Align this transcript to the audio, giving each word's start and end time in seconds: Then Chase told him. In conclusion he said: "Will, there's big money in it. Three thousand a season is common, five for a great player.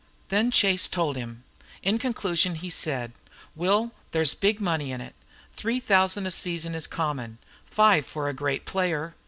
Then 0.29 0.49
Chase 0.49 0.87
told 0.87 1.15
him. 1.15 1.43
In 1.83 1.99
conclusion 1.99 2.55
he 2.55 2.71
said: 2.71 3.11
"Will, 3.55 3.91
there's 4.13 4.33
big 4.33 4.59
money 4.59 4.91
in 4.91 4.99
it. 4.99 5.13
Three 5.53 5.79
thousand 5.79 6.25
a 6.25 6.31
season 6.31 6.73
is 6.73 6.87
common, 6.87 7.37
five 7.67 8.03
for 8.03 8.27
a 8.27 8.33
great 8.33 8.65
player. 8.65 9.13